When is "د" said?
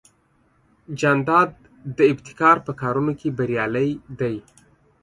1.97-1.99